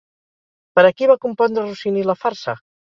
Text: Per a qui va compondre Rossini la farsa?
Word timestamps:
Per 0.79 0.85
a 0.89 0.93
qui 0.95 1.11
va 1.13 1.19
compondre 1.27 1.69
Rossini 1.69 2.11
la 2.13 2.21
farsa? 2.27 2.61